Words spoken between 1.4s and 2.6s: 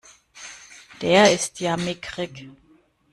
ja mickrig!